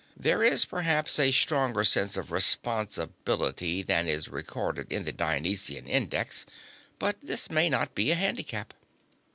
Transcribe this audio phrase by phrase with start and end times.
[0.17, 6.47] There is, perhaps, a stronger sense of responsibility than is recorded in the Dionysian index,
[6.97, 8.73] but this may not be a handicap."